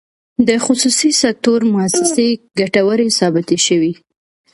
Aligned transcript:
د 0.47 0.49
خصوصي 0.65 1.11
سکتور 1.23 1.59
مؤسسې 1.73 2.27
ګټورې 2.59 3.07
ثابتې 3.19 3.57
شوې. 3.67 3.93